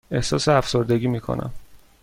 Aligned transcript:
احساس 0.11 0.47
افسردگی 0.47 1.07
می 1.07 1.19
کنم. 1.19 1.51